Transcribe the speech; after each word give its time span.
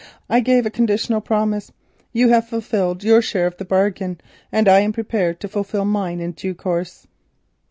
"I 0.27 0.39
gave 0.39 0.65
a 0.65 0.71
conditional 0.71 1.21
promise. 1.21 1.71
You 2.11 2.29
have 2.29 2.47
fulfilled 2.49 3.03
your 3.03 3.21
share 3.21 3.45
of 3.45 3.57
the 3.57 3.65
bargain, 3.65 4.19
and 4.51 4.67
I 4.67 4.79
am 4.79 4.93
prepared 4.93 5.39
to 5.41 5.47
fulfil 5.47 5.85
mine 5.85 6.19
in 6.19 6.31
due 6.31 6.55
course." 6.55 7.05